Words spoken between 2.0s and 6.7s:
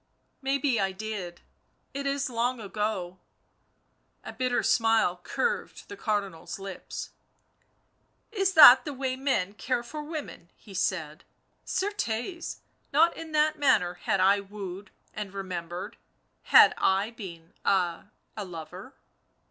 is long ago." A bitter smile curved the Cardinal's